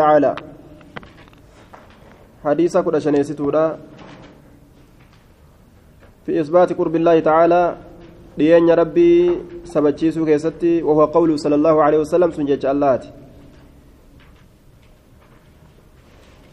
[0.00, 0.34] تعالى.
[2.44, 3.78] حديث كل شنيستورا
[6.26, 7.62] في إثبات قرب الله تعالى
[8.38, 13.00] لين ربي سبتشيسو كيستي وهو قوله صلى الله عليه وسلم سنجج الله.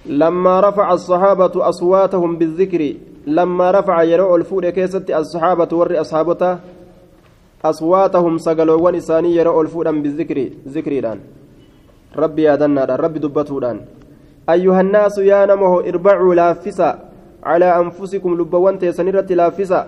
[0.05, 2.81] لما رفع الصحابة أصواتهم بالذكر
[3.27, 6.59] لما رفع يرو الفور كيستي الصحابة ور أصحابته
[7.65, 10.37] أصواتهم سقلوا ونساني يرو الفور بالذكر
[10.67, 11.19] ذكريران
[12.15, 13.81] rabbi yaadannaadhaan rabbi dubbatuudhaan
[14.47, 16.89] ayyuhannaasu yaa namaho irbacuu laaffisa
[17.43, 19.87] calaa anfusikum lubbawwan teessan irratti laaffisa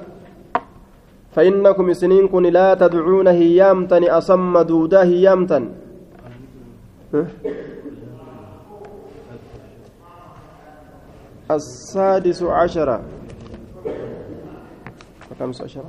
[1.36, 5.60] فإنكم سنين كن لا تدعون هيامتا أصم دودا هيامتا
[11.52, 13.02] السادس عشر
[15.40, 15.84] خمس عشر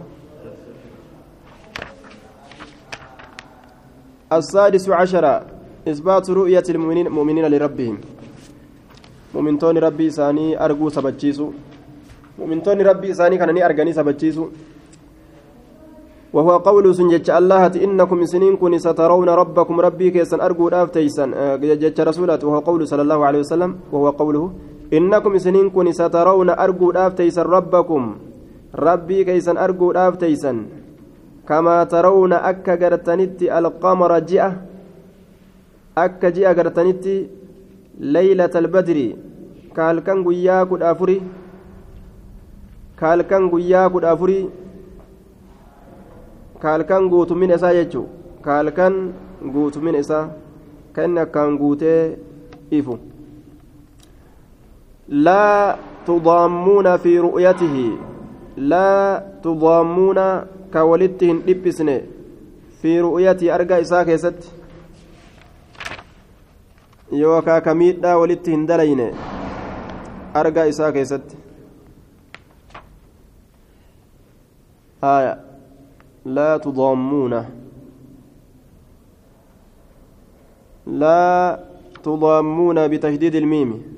[4.33, 5.43] السادس عشر
[5.87, 7.97] إثبات رؤية المؤمنين مؤمنين لربهم.
[9.35, 11.47] مؤمنتون ربي إساني أرجو سبتشيسو
[12.39, 14.45] مؤمنتون ربي إساني كانني أرجاني سبتشيسو
[16.33, 22.45] وهو قول سنجج الله إنكم سنين كن سترون ربكم ربي كيسن أرجو أفتيسن جج رسولات.
[22.45, 23.71] وهو قول صلى الله عليه وسلم.
[23.93, 24.45] وهو قوله
[24.93, 28.03] إنكم سنين كن سترون أرجو أفتيسن ربكم.
[28.75, 30.57] ربي كيسن أرجو أفتيسن
[31.49, 34.51] كما ترون أكا قرتنت القمر جئة.
[36.05, 37.15] Akka ji'a gartanitti
[38.15, 39.05] leeylata albadri
[39.77, 41.17] kaalkan guyyaa kudha afuri
[43.03, 44.39] kaalkan guyyaa kudha afuri
[46.65, 48.05] kaalkan guutumin isaa jechuu
[48.47, 48.99] kaalkan
[49.55, 50.25] guutumin isaa
[50.99, 52.01] kan akkaan guutee
[52.81, 52.99] ifu
[55.29, 55.79] laa
[56.11, 57.87] tudaammuuna fi ru'yatihi
[58.75, 60.27] laa tudaammuuna
[60.77, 61.97] ka walitti hin dhiphisne
[62.83, 64.56] fi ru'yatii argaa isaa keessatti
[67.13, 69.15] yookaa ka miidhaa walitti hin dalayne
[70.35, 71.37] argaa isaa keessatti
[75.03, 75.37] aya
[76.39, 77.45] laa tudaammuuna
[81.03, 81.59] laa
[82.03, 83.97] tudaammuuna bitashdiid ilmiimi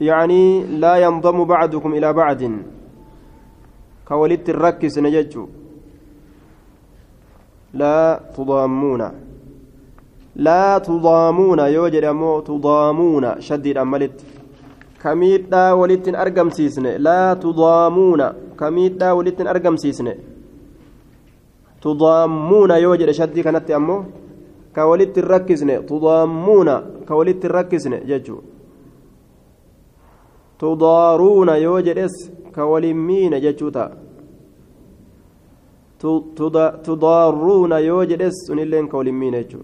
[0.00, 2.40] يعني لا ينضم بعضكم إلى بعض
[4.08, 5.48] كولدت الركس نججو
[7.74, 9.02] لا تضامون
[10.36, 13.40] لا تضامون يوجد أمو تضامون.
[13.40, 14.16] شديد أملت
[15.02, 16.96] كميدا ولتن أرقم سيسنة.
[16.96, 18.20] لا تضامون.
[18.58, 20.14] كميدا ولتن أرقم سيسنة.
[21.82, 24.04] تضامون يوجد شدي كانت أمو.
[24.74, 25.76] كولت الركزنة.
[25.90, 26.68] تضامون.
[27.08, 27.98] كولت الركزنة.
[28.10, 28.36] ججو.
[30.58, 32.16] تضارون يوجد اس.
[32.54, 33.84] كولمين ججوتا
[36.86, 38.36] تضارون يوجد اس.
[38.46, 39.60] سنلين كولمين ججو.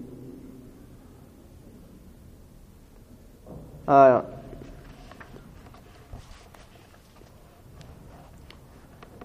[3.90, 4.22] آية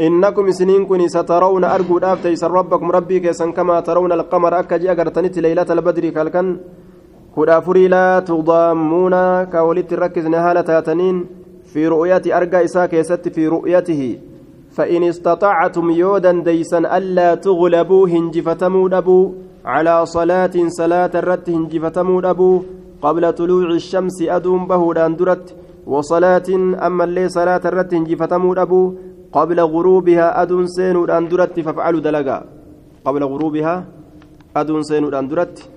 [0.01, 5.69] إنكم سنين كن سترون أرجو دافتيس ربكم ربي كيسن كما ترون القمر أكجي أجرتنت ليلة
[5.69, 6.57] البدر كالكن.
[7.35, 11.25] كدافري لا تضامون كولت ركز نهالة تاتنين.
[11.65, 14.19] في رؤية أرجى إساء كيست في رؤيته.
[14.71, 19.33] فإن استطعتم يودا ديسا ألا تغلبوا هنجفتموا أبو
[19.65, 22.63] على صلاة صلاة الرت هنجفتموا أبو
[23.01, 25.55] قبل طلوع الشمس أدوم بهودان درت
[25.87, 26.49] وصلاة
[26.87, 28.93] أما اللي صلاة الرت هنجفتموا أبو
[29.33, 32.37] قبل غروبها أدون سينودان درت فافعلوا دلقا.
[33.05, 33.85] قبل غروبها
[34.55, 35.69] أدون سينودان درت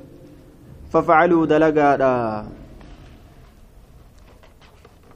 [0.92, 2.46] ففعلوا دلقا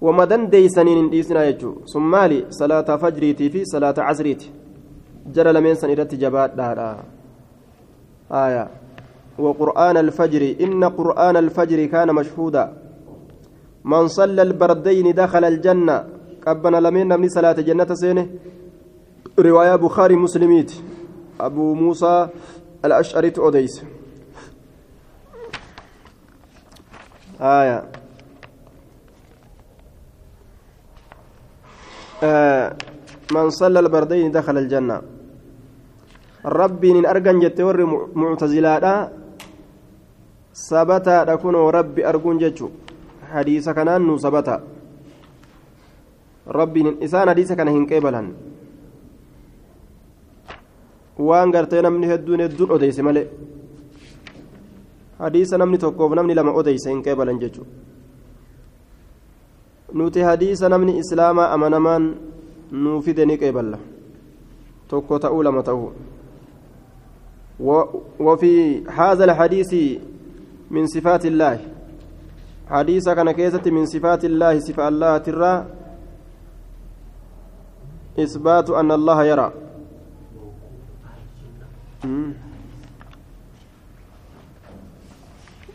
[0.03, 1.73] وما دنديسنين ديسنا يجو.
[1.93, 4.51] ثم مالي صلاة فجريتي في صلاة عصريتي.
[5.35, 6.91] جرى لمن سنيرت جبات دارا.
[8.33, 8.82] آية.
[9.39, 12.65] وقرآن الفجر إن قرآن الفجر كان مشهودا.
[13.85, 16.05] من صلى البردين دخل الجنة
[16.47, 18.27] قبنا لمن من صلاة جنة سينه؟
[19.39, 20.73] رواية بخاري مسلميت
[21.41, 22.29] أبو موسى
[22.85, 23.83] الأشعري أوديس
[27.41, 27.85] آية.
[32.23, 32.77] آه
[33.33, 35.03] من صلى البردين دخل الجنة.
[36.45, 37.77] ربي إن أرجن جتور
[38.15, 39.13] معتزلاء
[40.55, 42.69] ثبتا لكون ربي أرجون جتشو
[43.33, 44.57] حديث كان نو ثبتا
[46.49, 48.23] ربي إسان حديث كان هنكيبلا
[51.19, 53.27] waan gartee namni hedduun hedduun odeyse malee
[55.19, 57.71] hadiisa namni tokkoof namni lama odeyse hin qeebalan jechuudha
[59.93, 62.05] nuti hadiisa namni islaamaa amanamaan
[62.85, 63.79] nuu fide ni qeeballa
[64.89, 65.93] tokko ta'uu lama ta'uu
[68.21, 69.75] وفي هذا الحديث
[70.73, 71.59] من صفات الله.
[72.73, 75.55] حديث كان كيسة من صفات الله صفة الله ترى.
[78.19, 79.49] إثبات أن الله يرى.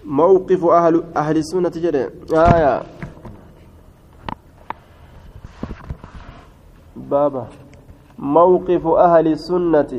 [0.05, 2.03] موقف أهل أهل السنة جري
[2.33, 2.75] آية.
[6.95, 7.47] بابا.
[8.17, 9.91] موقف أهل السنة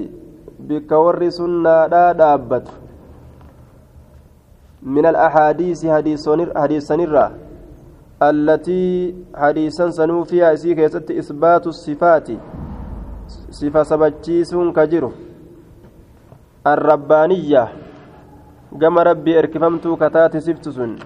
[0.58, 2.66] بكور سنة لا دابت
[4.82, 6.28] من الأحاديث حديث
[6.86, 7.26] سنرة
[8.22, 10.78] التي حديثا سنو فيها سيك
[11.10, 12.28] إثبات الصفات.
[13.50, 15.12] صفة سبتشيسون كجرو
[16.66, 17.64] الربانية.
[18.80, 20.96] كما ربي اركفمت كتات سفتسن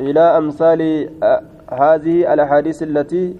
[0.00, 0.80] إلى أمثال
[1.72, 3.36] هذه الأحاديث التي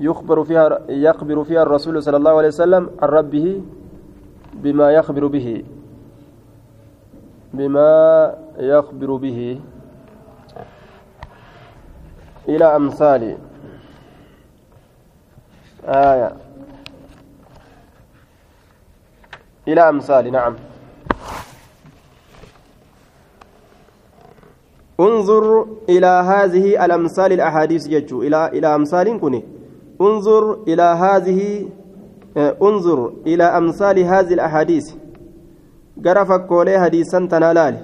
[0.00, 3.62] يخبر فيها يخبر فيها الرسول صلى الله عليه وسلم عن ربه
[4.54, 5.64] بما يخبر به.
[7.54, 9.60] بما يخبر به
[12.48, 13.38] إلى أمثال
[15.84, 16.32] آية.
[19.68, 20.56] إلى أمثال نعم.
[25.00, 29.44] انظر إلى هذه الأمثال الأحاديث يجو إلى إلى أمثال كني
[30.00, 31.68] انظر إلى هذه
[32.62, 34.94] انظر إلى أمثال هذه الأحاديث.
[36.04, 37.80] قرفك كولي حديثا تنالالي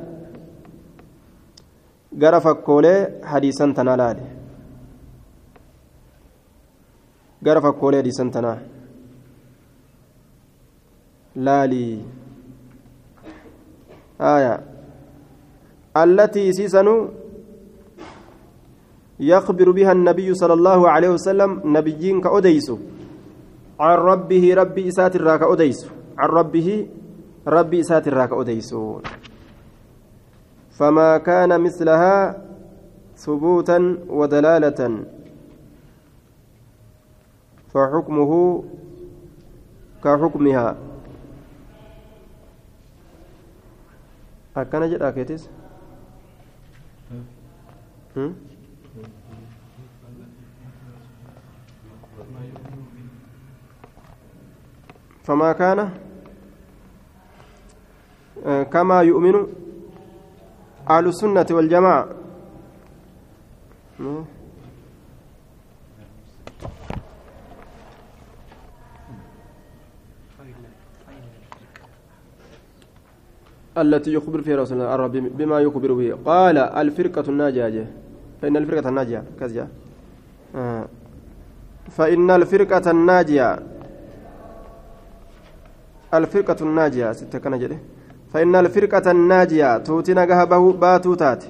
[2.22, 2.94] قرفك كولي
[3.24, 4.26] حديثا تنالالي
[7.46, 8.66] قرفك كولي حديثا تنالالي
[11.36, 12.00] لالي
[14.20, 14.60] آية
[15.96, 17.08] التي سيسن
[19.20, 22.72] يخبر بها النبي صلى الله عليه وسلم نبيين كأديس
[23.80, 25.86] عن ربه ربي إسات الراك أديس
[26.18, 26.86] عن ربه
[27.46, 28.74] ربي إسات الراك أديس
[30.70, 32.42] فما كان مثلها
[33.16, 33.78] ثبوتا
[34.08, 34.80] ودلالة.
[37.72, 38.32] فحكمه
[40.04, 40.76] كحكمها.
[44.52, 45.48] akkana jedha keetis
[55.22, 55.78] فما كان
[58.44, 59.46] كما يؤمن
[60.90, 62.08] أهل السنة والجماعة.
[73.78, 76.18] التي يخبر فيها رسول الله بما يخبر به.
[76.24, 77.86] قال الفرقة الناجية.
[78.42, 79.68] فإن الفرقة الناجية كذا.
[80.56, 80.86] آه.
[81.90, 83.58] فإن الفرقة الناجية.
[86.14, 87.78] الفرقة الناجية ستة كان جده
[88.32, 91.44] فإن الفرقة الناجية توتنا جهبه باتو تات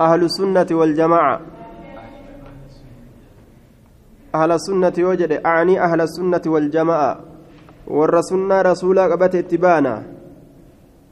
[0.00, 1.40] أهل السنة والجماعة.
[4.34, 7.20] أهل السنة وجد أعني أهل السنة والجماعة.
[9.10, 10.02] qabate itti baana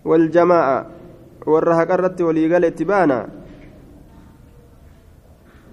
[0.05, 0.87] waljamaa'a
[1.47, 3.29] warra haqarratti waliigale itti baana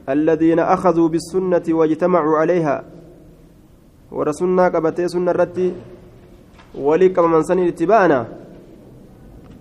[0.10, 2.84] الذين أخذوا بالسنة واجتمعوا عليها.
[4.12, 5.74] ورسولنا قبتي سنة رتي.
[6.78, 8.20] ولك من سن اتبانا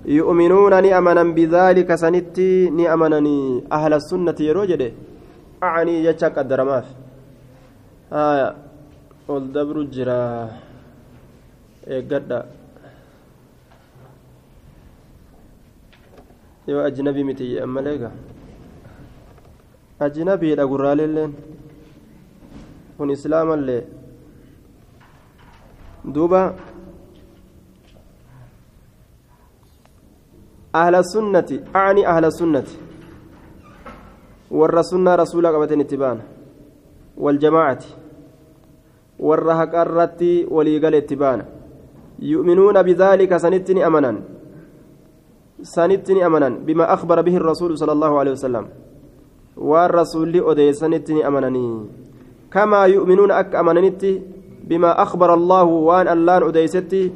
[0.05, 4.83] يؤمنون نأمنا بذلك سنتي نأمنني أهل السنة يروجد.
[5.63, 6.87] أعني يتشك الدرماف
[8.13, 8.55] آية.
[9.29, 10.49] والدبر الجراه
[11.87, 12.39] eeggadha
[16.67, 18.13] yoo ajnabii miti jedhan malee gaa
[20.07, 21.33] ajnabiidha gurraaleelleen
[22.97, 23.83] kun islaamallee
[26.15, 26.41] duuba
[30.75, 32.69] أهل السنة أعني أهل السنة.
[34.51, 36.19] والرسولنا رسول قبة اتبان
[37.17, 37.83] والجماعة.
[39.19, 41.45] والرهق الرتي وليقل اتبان
[42.19, 44.13] يؤمنون بذلك سنتني أمنا.
[45.63, 48.65] سنتني أمنا بما أخبر به الرسول صلى الله عليه وسلم.
[49.57, 51.87] والرسول أدي سنتني أمنني.
[52.53, 54.23] كما يؤمنون أك أمننتي
[54.65, 57.13] بما أخبر الله وأن اللان أديستي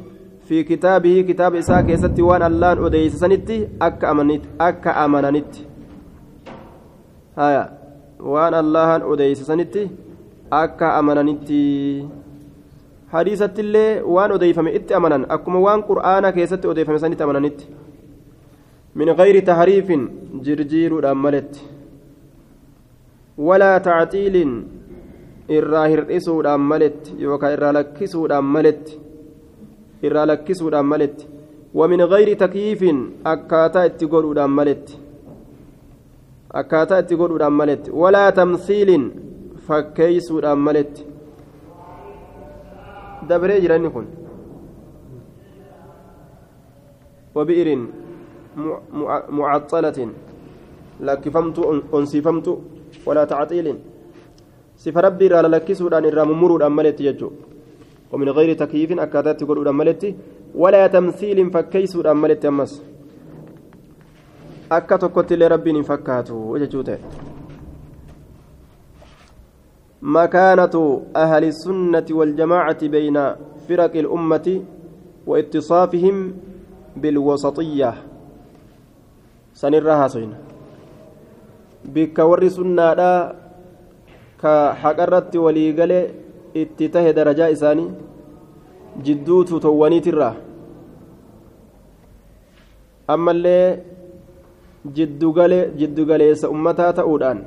[0.49, 5.53] في كتابه كتاب إساء كيستي وان اللان أديس سنتي أك أمنت أك أمننت
[7.37, 7.63] هايا
[8.19, 9.83] وان اللان أديس سنتي
[10.53, 11.69] أك أمننتي
[13.13, 17.65] hadiisatti illee waan odeeyfame itti amanan akkuma waan qur'aana keessatti odeeyfame sanitti amananitti
[19.01, 20.03] min gayri tahriifin
[20.45, 21.65] jirjiiruudhaan maletti
[23.47, 24.51] walaa tacxiiliin
[25.57, 28.99] irraa hirdhisuudhaan maletti yookaan irraa lakkisuudhaan maletti
[30.03, 31.39] irraa lakkisuudhaan maletti.
[31.73, 32.81] ومن غير تكييف
[33.25, 34.97] أكاتا اتقول ملت
[36.51, 39.11] أكاتا اتقول ملت ولا تمثيل
[39.67, 40.31] فكيس
[40.65, 41.05] ملت
[43.29, 44.05] دبري جراني كن
[47.35, 47.67] وبئر
[49.29, 49.99] معطلة
[50.99, 51.57] لكفمت
[51.93, 52.47] أنسفمت
[53.05, 53.67] ولا تعطيل
[54.79, 57.48] sifa rabbii irraa lalakkisuudhaan irraa mummuruudhaan maletti jechuudha.
[58.11, 60.15] ومن غير تكييف أكادت تقول ملتي
[60.55, 61.37] ولا تمثيل
[64.69, 67.01] akka tokkotti illee rabbiin hin fakkaatu jechuu ta'e
[70.01, 70.75] مكانة
[71.15, 73.17] أهل السنة والجماعة بين
[73.67, 74.47] فرق الأمة
[75.27, 76.15] واتصافهم
[76.97, 77.93] بالوسطية.
[79.53, 80.31] سنرها سين
[81.85, 82.95] بك ور سنة
[84.39, 87.89] haqarratti walii galee itti tahe darajaa isaanii
[89.03, 90.35] jidduu tutowwaniitirraa
[93.07, 93.83] ammallee
[95.77, 97.45] jiddugaleessa ummataa ta'uudhaan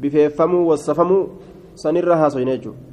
[0.00, 1.28] bifeeffamuu wassafamuu
[1.74, 2.92] sanirra haasoyne jechuudha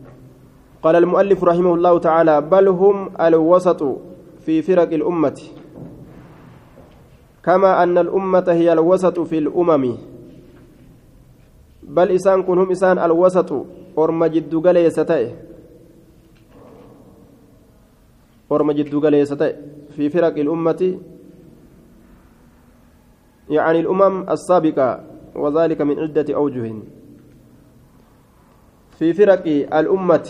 [0.83, 3.81] قال المؤلف رحمه الله تعالى بل هم الوسط
[4.45, 5.39] في فرق الأمة
[7.43, 9.98] كما أن الأمة هي الوسط في الأمم
[11.83, 13.65] بل إسان كنهم إسان الوسط
[13.98, 15.00] أرم جد قليس
[18.51, 19.34] أرم جد قليس
[19.96, 21.00] في فرق الأمة
[23.50, 25.03] يعني الأمم السابقة
[25.36, 26.74] وذلك من عدة أوجه
[29.00, 29.48] في فرق
[29.79, 30.29] الأمة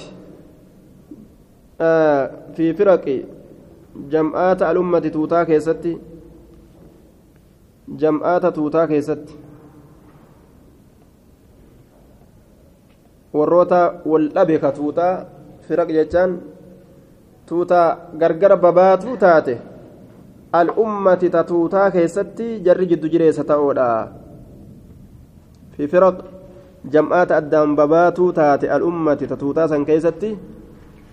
[1.82, 3.26] آه في فرق
[3.96, 5.98] جمعات الأمة توتا كيستي
[7.88, 9.36] جمعات توتا كيستي
[13.34, 15.14] warroota wal dhabe ka tuutaa
[15.68, 16.32] firaq jechaan
[17.50, 19.56] tuutaa gargara babaatuu taate
[20.62, 23.88] al'ummati ta tuutaa keessatti jarri jiddu jireessa ta'oodha
[25.78, 26.18] fi firaq
[26.94, 30.32] jam'aata addaan babaatuu taate al'ummati ta tuutaa san keessatti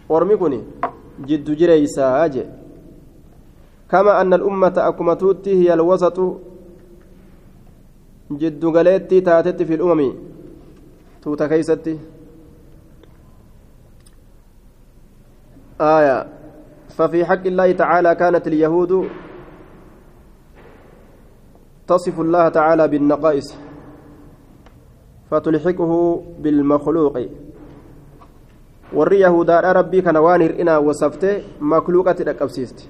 [0.09, 0.55] ormi kun
[1.29, 2.45] jiddu jireeysaa je
[3.93, 6.27] kama anna al'ummata akkuma tuutti hiya alwasatu
[8.41, 10.09] jiddu galeettii taatetti fi l'umami
[11.27, 11.99] tuuta keeysatti
[15.81, 16.27] آية.
[16.97, 18.93] ففي حق الله تعالى كانت اليهود
[21.87, 23.49] تصف الله تعالى بالنقائص
[25.31, 25.93] فتلحقه
[26.39, 27.17] بالمخلوق.
[28.95, 32.89] warri yahudaadha rabbii kana waan hir'inaa wasafte makluuqatti dhaqqabsiiste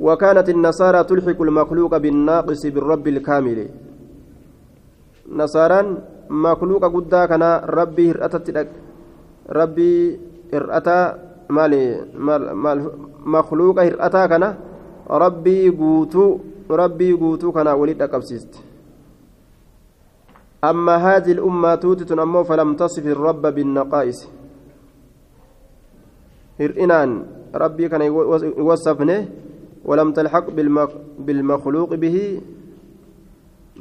[0.00, 3.68] وكانت النصارى تلحق المخلوق بالناقص بالرب الكامل.
[5.32, 5.80] نصارى
[6.32, 8.52] makluuqa guddaa kana rabbii hir'atatti
[9.48, 10.00] rabbii
[10.52, 11.04] hir'ataa
[11.52, 11.82] maali
[13.24, 14.48] makluuqa hir'ataa kana
[15.24, 18.72] rabbii guutuu rabbii guutuu kana walit dhaqqabsiiste
[20.62, 24.20] أما هذه الأمة توتت أمه فلم تصف الرب بالنقائص
[26.60, 27.10] هرئنان
[27.54, 28.02] ربي كان
[28.62, 29.28] يوصفنه
[29.84, 30.46] ولم تلحق
[31.18, 32.16] بالمخلوق به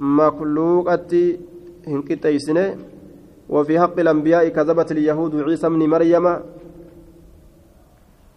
[0.02, 1.38] مخلوقة
[1.88, 2.76] هنكتيسنه
[3.50, 6.26] وفي حق الأنبياء كذبت اليهود عيسى بن مريم.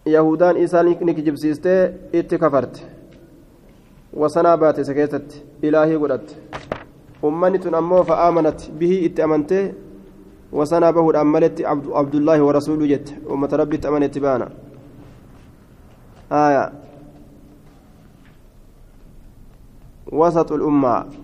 [0.07, 2.75] يهودان إيسى نكجب سيستي اتكفرت
[4.13, 5.29] وسنا بات سكيتت
[5.65, 6.29] إلهي قدت.
[7.25, 9.73] أمني أمو فآمنت به اتأمنته
[10.53, 11.03] وسنا به
[11.71, 13.09] عبد, عبد الله ورسوله جت.
[13.31, 14.49] أمة ربي تأمنت بانا
[16.33, 16.73] آية.
[20.13, 21.24] وسط الأمة.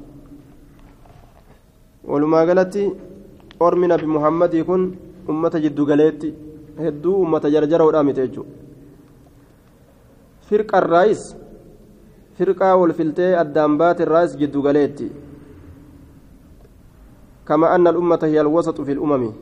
[2.05, 2.93] walumaa galatti
[3.61, 4.83] ormi nabi muhammadii kun
[5.29, 6.35] ummata jiddu galeetti
[6.79, 8.53] hedduu ummata jarjaroodhaa mite jechuudha
[10.49, 11.25] firqaan raayis
[12.39, 15.11] firqaa walfiltee addaan baate raayis jiddugaleetti
[17.51, 19.35] kama annal ummata hiya alwasatu fil umami.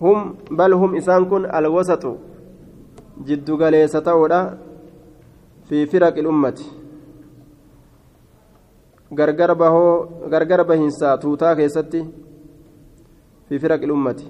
[0.00, 2.14] Hum bal hum isaan kun alwasatu
[3.26, 4.54] jiddugaleessa ta'uudha
[5.66, 6.62] fi firaqi ummati.
[9.12, 12.02] Gargar bahoo gargar bahinsaa tuutaa keessatti
[13.48, 14.26] fi firaq ilummati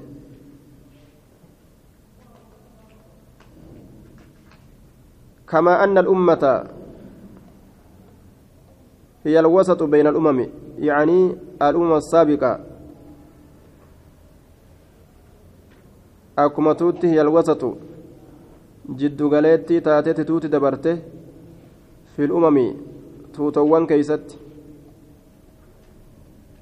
[5.46, 6.64] كما أن الأمة
[9.24, 12.60] هي الوسط بين الأمم يعني الأمم السابقة
[16.38, 17.62] أكما توتي هي الوسط
[18.90, 20.98] جد غليتي تاتي توتي دبرته
[22.16, 22.58] في الأمم
[23.34, 24.45] توتوان كيست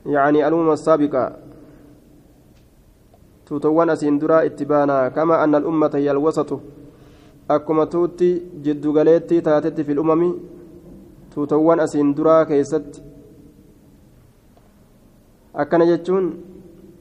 [0.06, 1.32] يعني الأمم السابقة
[3.46, 6.50] توتوان أسين درا اتبانا كما أن الأمة هي الوسط
[7.48, 8.28] akkuma tuutti
[8.64, 10.28] jiddugaleettii taatetti fil umami
[11.34, 13.02] tuutawwan asiin duraa keessatti
[15.62, 16.30] akkana jechuun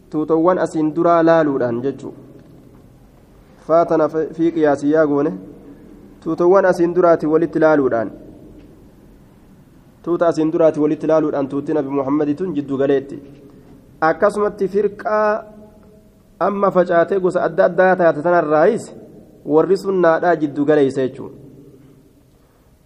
[0.10, 2.17] tuutawwan asiin duraa laaluudhaan jechuudha
[3.67, 5.33] faatana fi qiyaasiyyaa goone
[6.24, 8.12] tuutawwan asiin duraati walitti laaluudhaan
[10.03, 13.17] tuuta asiin duraati walitti laaluudhaan tuutti nabi muhammaditun jiddu galeetti.
[14.01, 15.43] Akkasumatti firqaa
[16.39, 18.86] amma facaatee gosa adda addaa taate tanarraayis
[19.45, 21.38] warri sunnaadhaa jiddu galeeysa jechuudha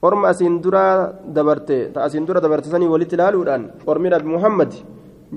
[0.02, 4.72] orma asiin duraa dabarte ta asiin dura dabarte sanii walitti laaluudhaan ormi nabi muhammad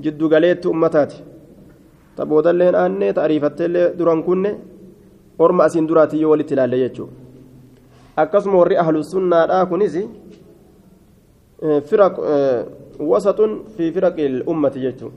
[0.03, 1.23] jiddu galeetti ummataati.
[2.15, 4.51] Ta boodalleen aannee ta ariifatteellee duran kunne
[5.39, 7.13] orma asiin duraatii yoo walitti ilaalle jechuudha
[8.15, 9.95] akkasuma warri ahlu sunnaadhaa kunis
[11.88, 12.14] firaq
[12.98, 15.16] wasatun fi firaqil ummati jechuudha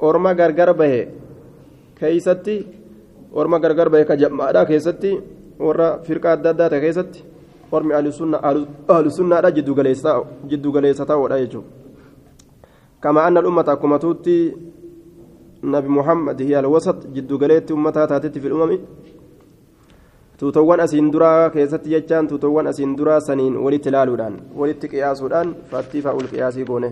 [0.00, 1.02] orma gargar bahe
[1.98, 2.56] keeysatti
[3.32, 5.12] orma gargar bahe ka jammaadhaa keessatti
[5.58, 7.24] warra firqa adda addaa ta'e keessatti
[7.72, 11.82] ormi ahlu sunnaadhaa jiddu galeessa ta'uudha jechuudha
[13.02, 14.56] كما أن الأمة كما توتي
[15.64, 18.78] نبي محمد هي الوسط جد قليت أمتها تاتت في الأمم
[20.37, 26.27] tuutawwan asiin duraa keessatti jechaan tuutawwan asiin duraa saniin walitti ilaaluudhaan walitti qiyaasuudhaan fattii fa'ul
[26.33, 26.91] qiyaasii goone.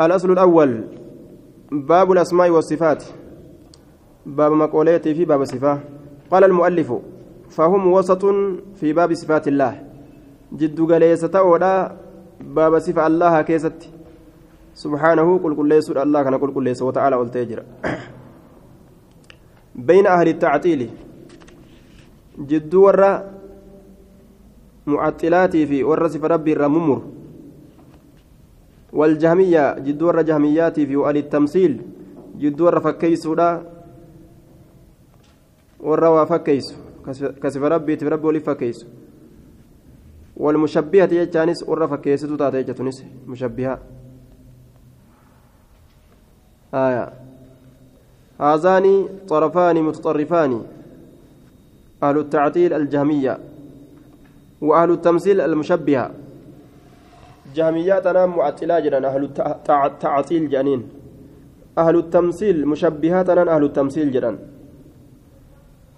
[0.00, 0.84] الأصل الأول
[1.72, 3.04] باب الأسماء والصفات
[4.26, 5.78] باب مقولاتي في باب الصفات
[6.30, 6.92] قال المؤلف
[7.50, 8.24] فهم وسط
[8.80, 9.82] في باب صفات الله
[10.52, 11.96] جد قليسة ولا
[12.40, 13.90] باب صفة الله كيست
[14.74, 17.62] سبحانه قل قل ليس الله كان قل قل ليس وتعالى والتجر
[19.80, 20.90] بين أهل التعطيل.
[22.38, 23.12] جد ورا
[24.86, 26.98] معطلاتي في ورا صفة ربي الرممر.
[28.92, 31.72] والجهمية جد ورا جهمياتي في وآل التمثيل.
[32.40, 33.50] جد ورا فكيسودا
[35.80, 36.76] ورا وفكيس
[37.42, 38.86] كسف ربي تبربي ولي فكيسو
[40.36, 43.78] والمشبهة يجانس ورا فكيستو تاتي جتونس مشبهة.
[46.74, 47.19] آية.
[48.40, 50.52] هذان طرفان متطرفان.
[52.02, 53.38] أهل التعطيل الجهمية
[54.60, 56.10] وأهل التمثيل المشبهة.
[57.54, 58.76] جهميات أنا معطلة
[59.08, 59.30] أهل
[59.68, 60.88] التعطيل جانين
[61.78, 64.38] أهل التمثيل مشبهات أهل التمثيل جدا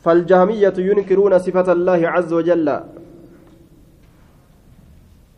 [0.03, 2.81] فالجهمية ينكرون صفة الله عز وجل.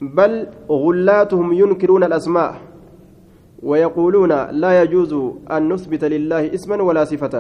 [0.01, 2.61] بل غلاتهم ينكرون الأسماء.
[3.65, 5.13] ويقولون لا يجوز
[5.51, 7.35] أن نثبت لله اسما ولا صفة.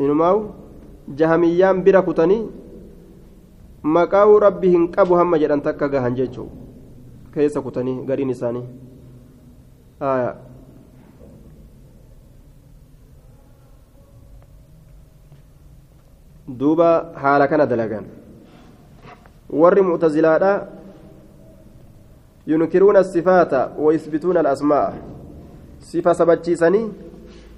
[0.00, 0.30] إنما
[1.08, 2.38] جهميان بركتني
[3.84, 6.46] مقاو ربهم قبو هم جدان تكا غهن جيجو.
[7.34, 8.62] كيسا كتني غرين إساني
[10.02, 10.32] آية.
[16.52, 18.04] duuba haala kana dalagan
[19.48, 20.68] warri mu'tazilaadha
[22.46, 24.92] yunkiruuna asifaata wayusbituuna alasmaa
[25.82, 26.86] sifa sabachiisanii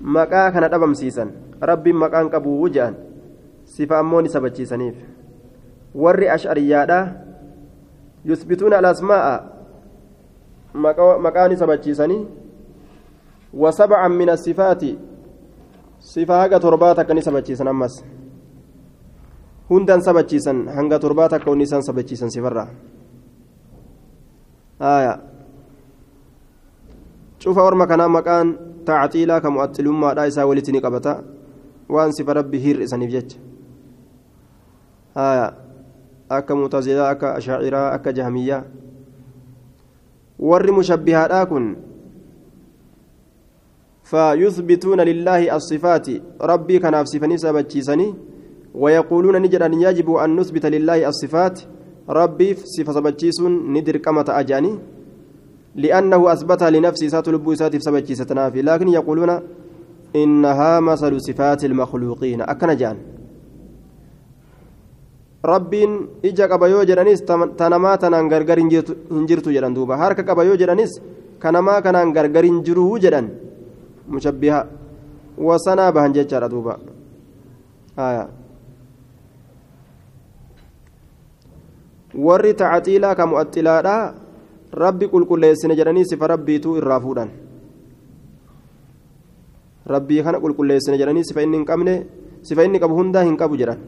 [0.00, 1.28] maqaa kana dhabamsiisan
[1.60, 2.96] rabbiin maqaan qabuu jedhan
[3.64, 4.96] sifa ammoo ni sabachiisaniif
[5.94, 6.98] warri ash'ariyyaadha
[8.24, 9.34] yusbituuna alasmaa'a
[10.74, 12.22] maqaa ni sabachiisanii
[14.32, 14.98] asifaati
[15.98, 18.04] sifa haga torbaa takka ni sabachiisan ammas
[19.70, 22.68] hundan sabachiisan hanga torbaa takka wanni isaan sabachiisan sifarraa
[24.80, 25.18] aya
[27.46, 31.22] orma kanaa maqaan tacxiilaa ka mu'axilummaadha isaa walitti ni qabata
[31.88, 33.38] waan sifa rabbi hir'isaniif jecha
[35.14, 35.52] aya
[36.28, 38.64] akka mu'tazilaa akka ashaaciraa akka jahmiyyaa
[40.38, 41.76] warri mushabbihaadhaa kun
[44.04, 48.14] فيثبتون لله الصفات ربي كان في صفني سبتشيسني
[48.74, 51.56] ويقولون نجد أن يجب أن نثبت لله الصفات
[52.08, 54.72] ربي صفة سبتشيسون ندر كما أجاني
[55.74, 58.62] لأنه أثبتها لنفسه سات لبو سات سبتشي ستنافي.
[58.62, 59.30] لكن يقولون
[60.16, 62.40] إنها مثل صفات المخلوقين.
[62.40, 62.96] أكن جان.
[65.44, 65.90] ربين
[66.24, 67.20] إجا قبيو جرانيس
[67.58, 68.58] تنما تنان غرغر
[69.10, 69.94] هنجرتو جران دوبا.
[69.94, 70.92] هارك قبيو جرانيس
[71.42, 73.26] كنما كنان غرغر هنجرو جران.
[74.08, 74.66] مشبهة.
[75.38, 76.74] وسنا بهنجة جرا دوبا.
[77.98, 78.28] آية.
[82.14, 83.26] warri tacaxiilaa ka
[84.82, 87.30] rabbi qulqulleessine jedhanii sifa rabbiitu irraa fuudhan.
[89.86, 91.94] Rabbii kana qulqulleessine jedhanii sifa inni hin qabne
[92.42, 93.78] sifa inni qabu hundaa hin qabu jedhan.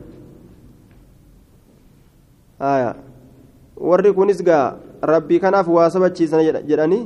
[3.77, 7.05] Warri kunis gaa rabbii kanaaf waa sabachiisan jedhanii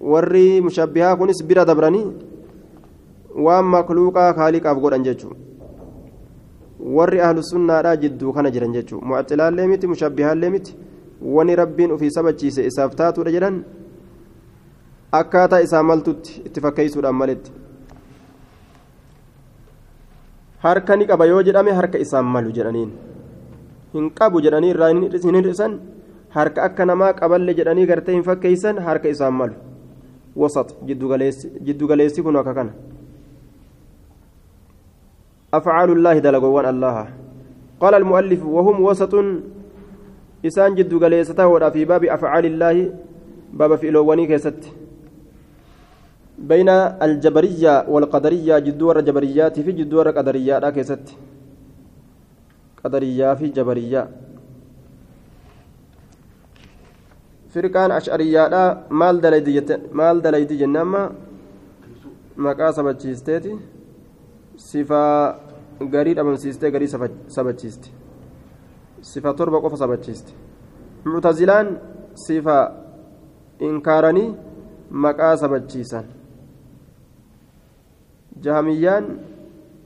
[0.00, 2.06] warri mushabbihaa kunis bira dabranii
[3.46, 5.38] waan makluuqaa kaaliqaaf godhan jechuudha
[6.96, 10.74] warri ahlu sunnaadhaa jidduu kana jiran jechuudha mu'axilaallee miti mushabbihaallee miti
[11.36, 13.64] wani rabbiin ofii sabachiise isaaf taatuudha jedhan
[15.20, 17.52] akkaataa isaa maltutti itti fakkeessuudhaan maletti
[20.66, 22.92] harka ni qaba yoo jedhame harka isaan malu jedhaniin
[23.94, 25.76] hin qabu jedhanii irraa hin hir'isan
[26.38, 29.54] harka akka namaa qaballe jedhanii gartee hin fakkeessan harka isaan malu
[30.44, 32.72] wasat jiddugaleessi kun akka kana
[35.52, 36.96] أفعال الله دلقوان الله
[37.80, 38.76] قال المؤلف وهم
[40.44, 42.76] جد قليسته في باب أفعال الله
[43.52, 44.62] باب في إلواني كيست
[46.38, 46.68] بين
[47.06, 51.06] الجبرية والقدرية جدور جبريات في جدور قدريات كيست
[52.84, 54.02] قدرية في جبرية
[57.52, 58.42] فرقان أشعرية
[58.90, 61.12] مال دليدي مال دليدي جنما
[62.36, 63.54] مقاسة بتشيستيتي
[64.56, 65.38] sifaa
[65.80, 66.88] garii dhabamsiistee garii
[67.26, 67.88] sabachiiste.
[69.02, 70.32] Sifa torba qofa sabachiiste
[71.04, 71.76] muctazilaan
[72.14, 72.56] sifa
[73.58, 74.30] inkaaranii
[74.90, 76.06] maqaa sabachiisan
[78.40, 79.04] jahamiyyaan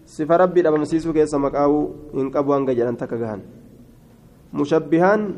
[0.05, 3.43] sifa rabbii dhabamsiisuu keessa maqaa'uu hin qabu hanga jedhan takka gahan
[4.53, 5.29] mushabbihaan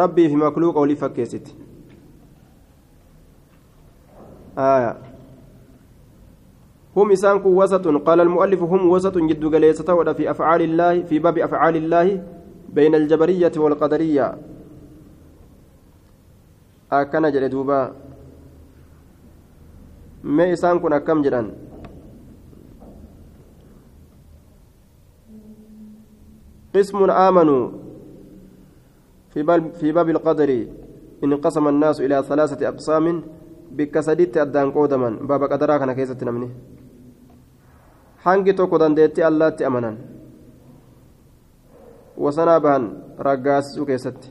[0.00, 1.68] rabbii fi makluuqa walii fakkeessiti
[6.98, 9.86] هم إسان وسط قال المؤلف هم وسط جد جليسة
[10.18, 12.06] في أفعال الله في باب أفعال الله
[12.68, 14.26] بين الجبرية والقدرية.
[16.92, 17.80] أكن جلدوبا
[20.24, 21.46] ما إسان كن كم جران؟
[26.74, 27.64] قسم آمنوا
[29.30, 30.50] في باب في باب القدر.
[31.24, 33.06] انقسم الناس إلى ثلاثة أقسام.
[33.68, 36.50] بكسدت أدان قودما باب قدرا كان كيسة نمني.
[38.24, 39.96] hangi tokko dandeettii allaatti amanan
[42.24, 42.84] wasanaa bahan
[43.18, 44.28] raggaasisuu keessatti.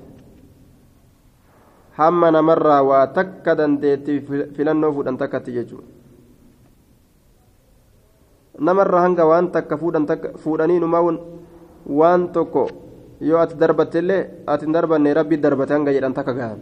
[2.00, 4.20] Hamma namarraa waa takka dandeettii
[4.56, 5.88] filannoo fuudhan takkatti jechuudha.
[8.60, 9.78] Namarraa hanga waan takka
[10.44, 11.02] fuudhanii numaa
[12.00, 12.68] waan tokko
[13.22, 16.60] yoo ati darbattillee ati hin darbanne rabbi darbate hanga jedhan takka gahan.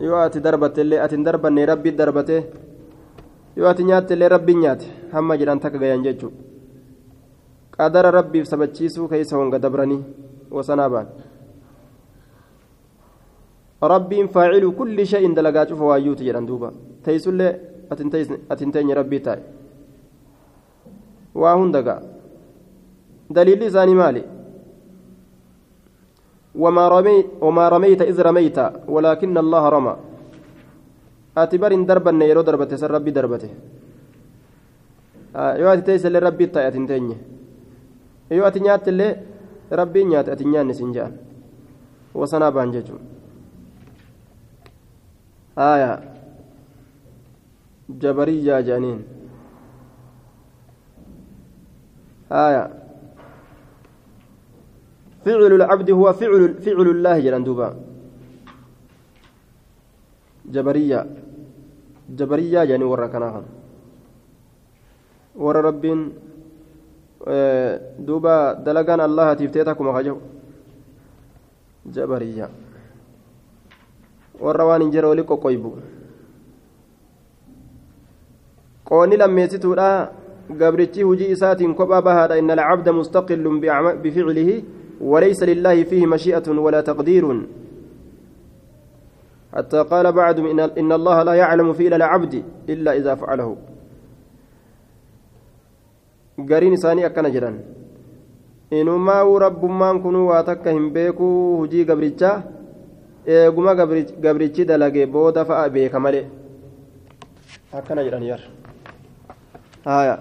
[0.00, 2.38] Yoo ati darbattillee ati hin darbanne rabbi darbate.
[3.56, 6.49] yoo ati nyaatte illee rabbiin nyaate hamma jedhan takka gayan jechuudha
[9.10, 10.02] keessa honga dabranii
[10.50, 11.08] wasanaa ba'an
[13.94, 16.72] rabbiin faacilu kulli shay'in dalagaa cufa waayyuuti jedhan duuba
[17.04, 17.52] teessullee
[17.90, 19.42] ati hin teenye rabbii taa'e
[21.34, 22.02] waa hunda ga'a
[23.34, 24.24] daliilli isaanii maali
[26.50, 28.58] وما رميت إذ رميت
[28.90, 29.94] ولكن الله رمى
[31.36, 33.48] ati bar hin darbanne yeroo darbate san rabbi darbate
[35.60, 37.16] yoo ati teessallee rabbii ta'e ati hin teenye
[38.30, 39.12] yoo ati nyaattillee
[39.70, 41.14] rabbiin nyaate ati nyaanne siin jedhan
[42.14, 43.00] wasanaa baan jechuun
[45.56, 46.02] aya
[48.02, 49.00] jabariyyaa jedhaniin
[52.30, 52.64] aya
[55.24, 57.68] فعل العبد هو فعل فعل الله جل دوبا
[60.48, 61.00] جبرية
[62.08, 63.42] جبرية يعني ورا كناها
[65.36, 66.12] ورا ربين
[67.98, 70.16] دوبا دلقان الله تفتيتكم خجو
[71.86, 72.48] جبرية
[74.40, 75.72] ورا وان انجر ولي قويبو
[78.90, 80.10] qoonni lammeessituudha
[80.58, 83.60] gabrichi hujii isaatiin kophaa bahaadha inna alcabda mustaqillun
[84.02, 84.64] bificlihi
[85.00, 87.40] walaysa lillaahi fiihi mashii'atun walaa taqdiirun
[89.50, 90.38] حتى قال بعد
[90.78, 93.56] إن الله لا يعلم فعل العبد إلا إذا فعله
[96.50, 97.56] قرين ثاني أكن جران
[98.72, 101.28] إنما رب ما كنوا واتك هم بيكو
[101.64, 102.32] هجي قبرتشا
[103.26, 106.24] eeguma gabrichi dalage booda fa'a beeka malee
[107.72, 108.40] akkana jedhan yar
[109.84, 110.20] haya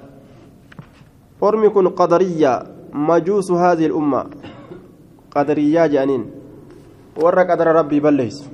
[1.41, 2.51] ormi kun qadariyya
[2.91, 4.21] majuusu haadhihi ilumma
[5.33, 6.23] qadariyyaa jedhaniin
[7.23, 8.45] warra qadara rabbii balleeysu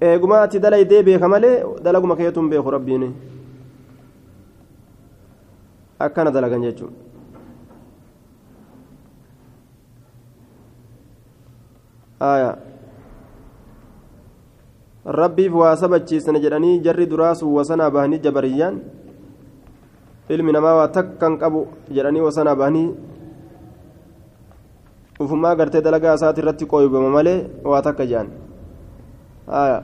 [0.00, 3.14] eeguma ati dalaydee beeka malee dalaguma keetuun beeku rabbiin
[5.98, 6.92] akkana dalagan jechuun
[12.20, 12.58] aya
[15.06, 18.80] rabbiif waa sabachiisana jedhanii jarri duraasuu wasanaa bahanii jabariyyaan
[20.28, 21.60] ilmi namaa waa takkan qabu
[21.98, 22.88] jedhanii wasanaa bahanii
[25.20, 28.28] ufumaa gartee dalagaa isaati irratti qooybama malee waa takka jedhan
[29.60, 29.78] aya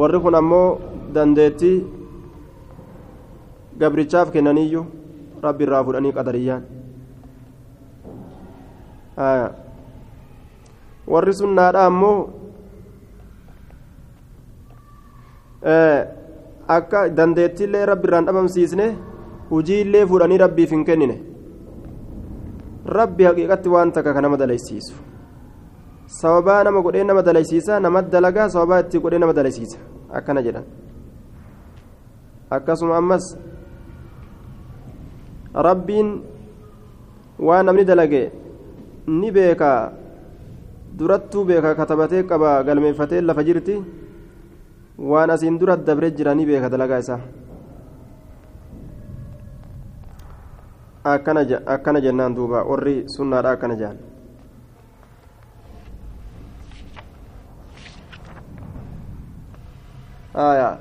[0.00, 0.66] warri kun ammoo
[1.14, 1.76] dandeettii
[3.78, 4.84] gabrichaaf kennaniyyuu
[5.48, 6.62] rabbi irraa fudhanii qadariyyaan.
[11.12, 12.18] Warri sunnaadha ammoo
[16.76, 18.86] akka dandeettiillee rabbi irraan dhabamsiisne
[19.50, 21.16] hujiillee fuudhanii rabbiif hin kennine.
[22.98, 24.94] Rabbi haqiiqatti waan takka ka nama dalaysiisu
[26.20, 29.78] sababaa nama godhee nama dalaysiisa nama dalagaa sababaa itti godhee nama dalaysiisa
[30.12, 30.64] akkana jedhan.
[32.50, 33.24] Akkasuma ammas
[35.54, 36.08] rabbiin
[37.38, 38.30] waan namni dalage
[39.06, 39.92] ni beeka
[40.98, 43.76] durattuu beeka katabatee qaba galmeeffatee lafa jirti
[44.98, 47.20] waan asiin dura dabre jira ni beeka dalagaa isaa
[51.74, 53.98] akkana jennaan duuba warri sunnaadha akkana jedhan
[60.36, 60.78] آية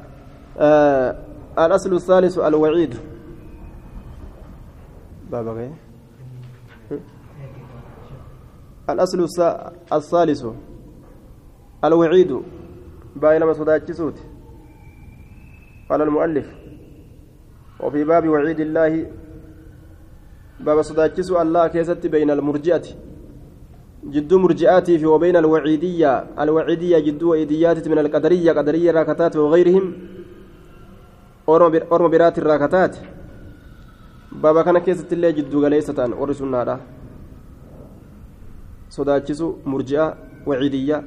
[0.59, 1.15] آه
[1.59, 3.12] الأصل الثالث الوعيد
[5.31, 5.71] بابا غير
[8.89, 9.27] الأصل
[9.93, 10.45] الثالث.
[11.83, 12.39] الوعيد.
[13.15, 14.17] باين ما صداتشسوت
[15.89, 16.47] قال المؤلف.
[17.79, 19.11] وفي باب وعيد الله.
[20.59, 22.83] باب صداتشسو الله كيست بين المرجئة.
[24.03, 26.25] جدو مرجئاتي في وبين الوعيدية.
[26.39, 29.93] الوعيدية جدو وإيديات من القدرية قدرية راكتات وغيرهم.
[31.49, 32.95] أورم برات الراكتات.
[34.41, 36.79] بابا كان كيست الله جدو غليسة ورسولنا
[38.93, 40.13] sodaachisu murji'a
[40.45, 41.03] waciidiyya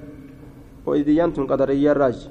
[0.87, 2.31] waciidiyyaan tun qadariyyaa irraaji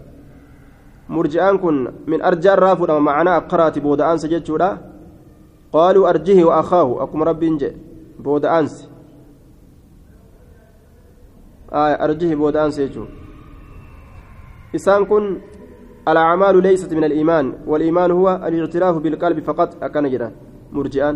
[1.08, 1.78] murji'aan kun
[2.12, 4.70] min arjaa irraa fudhama macanaa akkaraati booda'aansa jechuudha
[5.72, 7.80] qaaluu arjihi wa akaahu akkuma rabbiin jedhe
[8.28, 8.90] booda'aansi
[12.08, 13.14] arjihi booda'aansa jechuudha
[14.74, 15.26] isaan kun
[16.06, 20.32] الأعمال ليست من الإيمان والإيمان هو الاعتراف بالقلب فقط أكن جدا
[20.76, 21.16] مرجئان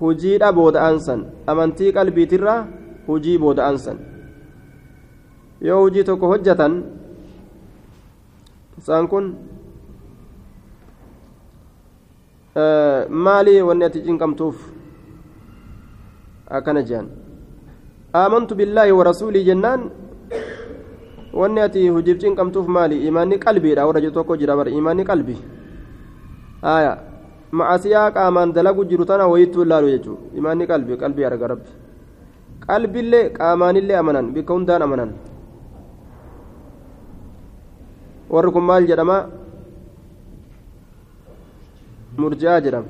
[0.00, 2.60] hujiidha booda'aan san amantii qalbiitirraa
[3.06, 3.98] hujii booda'aan san
[5.68, 6.72] yoo hujii tokko hojjatan
[8.78, 9.24] isaan kun
[13.26, 14.56] maalii wanni ati cinqamtuuf
[16.58, 17.06] akkana jehan
[18.22, 19.80] aamantu billaahi warasuulii jennaan
[21.40, 25.40] wanni ati hujiif cinqamtuuf maali imaanni qalbiidha warra jedhu tokko jira bara imaanni qalbii
[26.74, 26.96] aayaa
[27.58, 31.70] macasiyaa qaamaan dalagu jiru tana wayittuu ilaalu jechuudha imaanni qalbii qalbii arga rabbi
[32.66, 35.10] qalbiillee qaamaanillee amanan bikka hundaan amanan
[38.34, 39.18] warri kun maal jedhama
[42.22, 42.88] murji'aa jedhama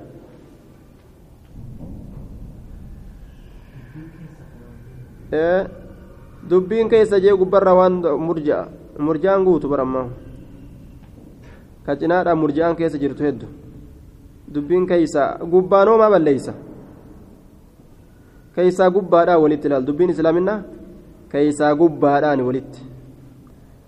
[6.50, 8.62] dubbiin keessa jee gubbarra waan murji'a
[9.09, 10.07] murji'aan guutu barammaa
[11.87, 13.63] ka murji'aan keessa jirtu hedduu
[14.52, 16.52] dubbiin keeysa gubbaanoo maa balleeysa?
[18.54, 19.87] Keeysaa gubbaadhaan walitti ilaal.
[19.87, 20.59] Dubbiin islaaminaa
[21.33, 22.80] keeysaa gubbaadhaan walitti.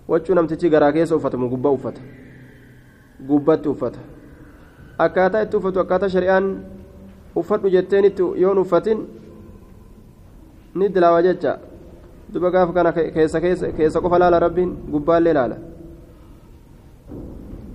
[0.07, 2.01] Wachuu namtichi garaa keessa uffatamu gubbaa uffata?
[3.27, 3.99] Gubbatti uffata.
[4.97, 6.45] Akkaataa itti uffatu akkaataa shari'aan
[7.35, 8.99] uffadhu jetteen itti yoon uffatin
[10.75, 11.59] ni dilaawa jecha.
[12.33, 15.57] Duba gaafa kana keessa keessa qofa laala rabbiin gubbaallee laala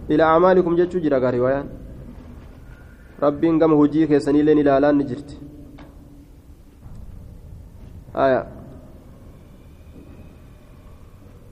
[0.09, 1.69] ilaa amaalikum jechuu jira gaarii waayaan
[3.25, 5.37] rabbiin gama hojii keessaniillee ilaalaan ni jirti
[8.25, 8.41] aya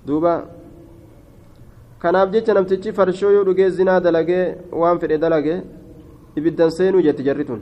[0.06, 0.32] duuba
[2.02, 4.44] kanaaf jecha namtichi farshoo yoo dhugee zinaa dalagee
[4.80, 5.54] waan fedhe dalage
[6.38, 7.60] ibiddan seenuu jetti jarri tun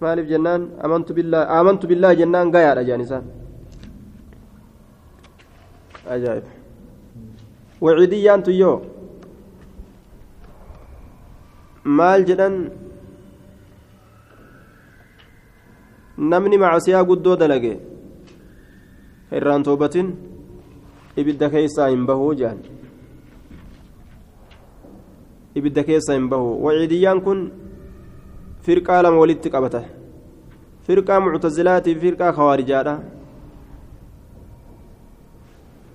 [0.00, 0.62] maaliif jennaan
[1.58, 3.24] amantu billaahi jennaan gayaadha jaan isaan
[6.14, 6.46] ajaa'ib
[7.84, 8.76] waciidiyyaan tuyyoo
[11.84, 12.54] maal jedhan
[16.32, 17.72] namni macasiyaa guddoo dalage
[19.38, 20.08] irraan toobatin
[21.22, 22.60] ibidda keessaa hin bahuu jedhan
[25.60, 27.40] ibidda keessaa hin bahu waciidiyyaan kun
[28.66, 29.82] firqaa lama walitti qabata
[30.86, 32.94] firqaa muctazilaatii fi firqaa kawaarijaadha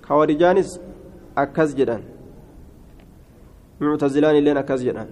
[0.06, 0.70] kawaarijaanis
[1.44, 2.02] akkas jedhan
[3.80, 5.08] muctazilaan illeen akkas jedhan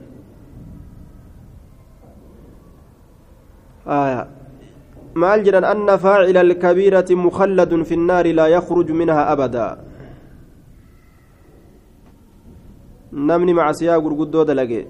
[3.89, 4.29] آية
[5.19, 9.77] anna faacila alkabiirati mukhalladun fi nnaari laa yakruju minhaa abadaa
[13.13, 14.87] namni macsiyaa gurguddoo dalage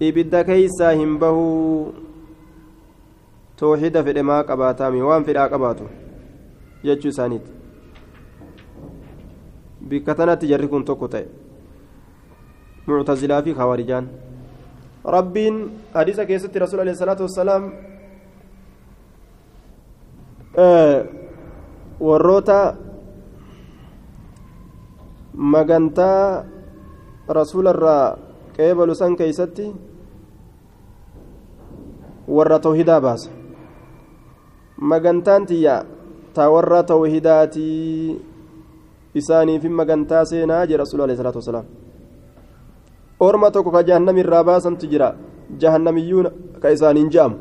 [0.00, 1.94] ibidda keeysaa hin bahuu
[3.56, 5.88] tooxida fedhe maa qabaataami waan fedhaa qabaatu
[6.84, 7.50] jechuu isaaniiti
[9.88, 11.26] bikkatanatti jarri kun tokko ta'e
[12.86, 14.08] muctazilaa fi khawaarijaan
[15.04, 15.56] rabbiin
[15.94, 17.72] hadiisa keessatti rasuul alayhi salaatu wassalaam
[22.00, 22.76] warroota
[25.34, 26.44] magantaa
[27.28, 28.16] rasuularraa
[28.56, 29.66] qeebalu san keeysatti
[32.28, 33.30] warra tawhidaa baasa
[34.80, 35.84] magantaan tiyya
[36.34, 38.20] ta warra tawhidaatii
[39.14, 41.66] isaaniifin magantaa seenaa jee rasuul alayhi salaatu wasalaam
[43.28, 45.08] orma tokko ka jahannam irraa baasantu jira
[45.62, 46.26] jahannamiyyuun
[46.62, 47.36] ka isaaniin je'amu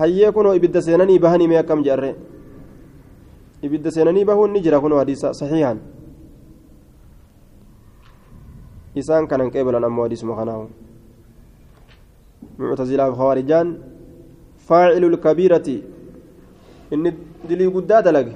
[0.00, 2.14] hayyee kunoo ibidda seenanii bahanii mee akkam jearree
[3.62, 5.78] ibidda seenanii bahuun ni jira kunoo hadiisa saxiihan
[8.94, 10.64] isaan kanan qeebalan ammoo hadiisuma kanaahu
[12.58, 13.68] muctazilaaf khawaarijaan
[14.68, 15.76] faacilu lkabiirati
[16.94, 17.10] inni
[17.48, 18.34] dilii guddaa dalage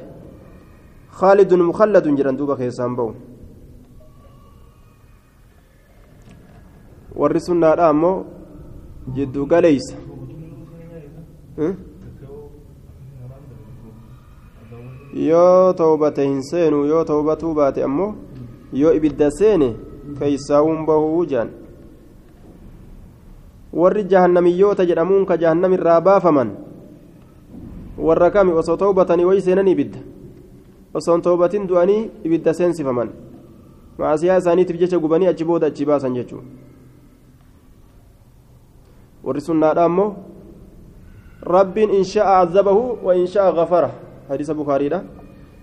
[1.21, 3.15] khaalidun mukhalladun jedhan duuba keessaan ba'u
[7.23, 8.17] warri sunnaadha ammoo
[9.17, 9.97] jiddu galeeysa.
[15.15, 18.15] Yoo tawbate hin seenu yoo tawbatuu baate ammoo
[18.83, 19.69] yoo ibidda seene
[20.19, 21.51] keeysaawun bahuu jedhan
[23.83, 26.51] warri jahannamiyyoota jedhamuun ka jahannam irraa baafaman
[28.09, 29.99] warra kami osoo tawbatanii way seenan ibidda?
[30.95, 33.09] Osoo hin tawbatin du'anii ibidda seensifaman.
[33.99, 36.62] Maasiyaa isaaniitiif jecha gubanii achi booda achi baasan jechuudha
[39.25, 40.15] warri sunnaadha ammoo
[41.55, 43.91] rabbiin insha'a azabahu wa insha'a gafara
[44.29, 45.03] hadiisa bukaariidha.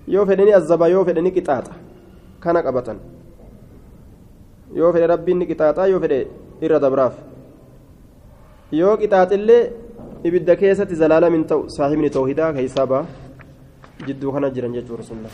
[0.07, 1.73] Yoo fedhani azaba yoo fedhani qixaaxa.
[2.39, 2.97] Kana qabatan.
[4.75, 6.27] Yoo fedhe rabbiin ni qixaaxaa yoo fedhe
[6.61, 7.15] irra dabraaf.
[8.71, 9.61] Yoo qixaaxillee
[10.23, 13.05] ibidda keessatti zalaalamin ta'u saahibni tawhidaa keeysaa ba'a
[14.07, 15.29] jidduu kana jiran jechuudha sunna